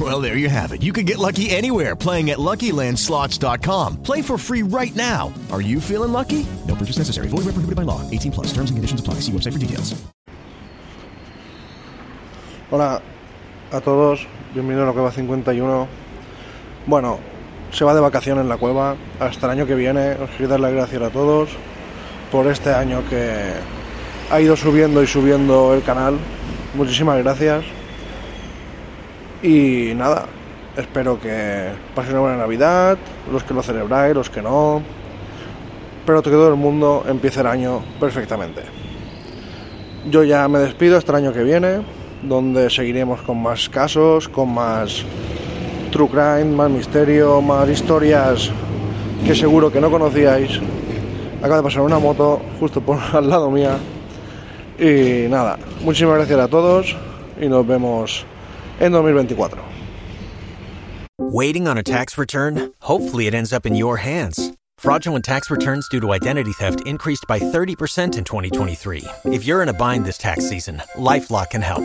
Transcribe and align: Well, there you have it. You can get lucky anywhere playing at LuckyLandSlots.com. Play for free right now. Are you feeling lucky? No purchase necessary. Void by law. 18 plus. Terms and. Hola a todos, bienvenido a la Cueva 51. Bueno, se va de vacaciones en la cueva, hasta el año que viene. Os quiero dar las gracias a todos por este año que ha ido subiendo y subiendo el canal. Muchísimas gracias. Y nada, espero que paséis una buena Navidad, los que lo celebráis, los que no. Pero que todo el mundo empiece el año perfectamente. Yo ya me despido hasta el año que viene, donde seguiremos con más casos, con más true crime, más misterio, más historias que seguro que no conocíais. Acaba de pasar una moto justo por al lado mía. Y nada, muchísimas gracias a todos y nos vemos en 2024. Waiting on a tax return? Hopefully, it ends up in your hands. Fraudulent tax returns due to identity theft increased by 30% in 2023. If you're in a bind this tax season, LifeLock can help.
Well, 0.00 0.20
there 0.20 0.36
you 0.36 0.48
have 0.48 0.72
it. 0.72 0.82
You 0.82 0.92
can 0.92 1.06
get 1.06 1.18
lucky 1.18 1.50
anywhere 1.50 1.94
playing 1.94 2.30
at 2.30 2.38
LuckyLandSlots.com. 2.38 4.02
Play 4.02 4.22
for 4.22 4.36
free 4.36 4.62
right 4.62 4.94
now. 4.96 5.32
Are 5.52 5.60
you 5.60 5.80
feeling 5.80 6.10
lucky? 6.10 6.44
No 6.66 6.74
purchase 6.74 6.98
necessary. 6.98 7.28
Void 7.28 7.46
by 7.76 7.82
law. 7.82 8.00
18 8.10 8.32
plus. 8.32 8.46
Terms 8.48 8.70
and. 8.70 8.76
Hola 12.70 13.00
a 13.70 13.80
todos, 13.80 14.26
bienvenido 14.52 14.82
a 14.82 14.86
la 14.86 14.92
Cueva 14.92 15.12
51. 15.12 15.86
Bueno, 16.86 17.20
se 17.70 17.84
va 17.84 17.94
de 17.94 18.00
vacaciones 18.00 18.42
en 18.42 18.48
la 18.48 18.56
cueva, 18.56 18.96
hasta 19.20 19.46
el 19.46 19.52
año 19.52 19.66
que 19.66 19.74
viene. 19.74 20.12
Os 20.12 20.30
quiero 20.30 20.48
dar 20.48 20.60
las 20.60 20.72
gracias 20.72 21.02
a 21.02 21.10
todos 21.10 21.50
por 22.32 22.46
este 22.48 22.72
año 22.72 23.02
que 23.08 23.52
ha 24.30 24.40
ido 24.40 24.56
subiendo 24.56 25.02
y 25.02 25.06
subiendo 25.06 25.74
el 25.74 25.82
canal. 25.82 26.18
Muchísimas 26.74 27.22
gracias. 27.22 27.64
Y 29.44 29.92
nada, 29.94 30.24
espero 30.74 31.20
que 31.20 31.68
paséis 31.94 32.14
una 32.14 32.22
buena 32.22 32.38
Navidad, 32.38 32.96
los 33.30 33.44
que 33.44 33.52
lo 33.52 33.62
celebráis, 33.62 34.14
los 34.14 34.30
que 34.30 34.40
no. 34.40 34.80
Pero 36.06 36.22
que 36.22 36.30
todo 36.30 36.48
el 36.48 36.54
mundo 36.54 37.04
empiece 37.06 37.40
el 37.40 37.48
año 37.48 37.82
perfectamente. 38.00 38.62
Yo 40.10 40.24
ya 40.24 40.48
me 40.48 40.60
despido 40.60 40.96
hasta 40.96 41.12
el 41.12 41.24
año 41.24 41.34
que 41.34 41.44
viene, 41.44 41.82
donde 42.22 42.70
seguiremos 42.70 43.20
con 43.20 43.42
más 43.42 43.68
casos, 43.68 44.30
con 44.30 44.54
más 44.54 45.04
true 45.92 46.08
crime, 46.08 46.56
más 46.56 46.70
misterio, 46.70 47.42
más 47.42 47.68
historias 47.68 48.50
que 49.26 49.34
seguro 49.34 49.70
que 49.70 49.78
no 49.78 49.90
conocíais. 49.90 50.58
Acaba 51.40 51.58
de 51.58 51.62
pasar 51.64 51.82
una 51.82 51.98
moto 51.98 52.40
justo 52.58 52.80
por 52.80 52.98
al 53.12 53.28
lado 53.28 53.50
mía. 53.50 53.76
Y 54.78 55.28
nada, 55.28 55.58
muchísimas 55.82 56.16
gracias 56.16 56.40
a 56.40 56.48
todos 56.48 56.96
y 57.38 57.46
nos 57.46 57.66
vemos 57.66 58.24
en 58.80 58.92
2024. 58.92 59.58
Waiting 61.18 61.68
on 61.68 61.78
a 61.78 61.82
tax 61.82 62.18
return? 62.18 62.72
Hopefully, 62.80 63.26
it 63.26 63.34
ends 63.34 63.52
up 63.52 63.66
in 63.66 63.74
your 63.74 63.98
hands. 63.98 64.52
Fraudulent 64.78 65.24
tax 65.24 65.50
returns 65.50 65.88
due 65.88 66.00
to 66.00 66.12
identity 66.12 66.52
theft 66.52 66.86
increased 66.86 67.24
by 67.28 67.38
30% 67.38 68.18
in 68.18 68.24
2023. 68.24 69.04
If 69.26 69.44
you're 69.44 69.62
in 69.62 69.68
a 69.68 69.72
bind 69.72 70.04
this 70.04 70.18
tax 70.18 70.48
season, 70.48 70.82
LifeLock 70.96 71.50
can 71.50 71.62
help. 71.62 71.84